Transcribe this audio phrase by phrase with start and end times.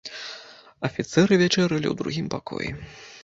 [0.89, 2.69] Афіцэры вячэралі ў другім пакоі.